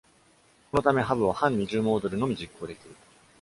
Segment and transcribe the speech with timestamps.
[0.71, 2.95] このため、ハブは半二重モードでのみ実行できる。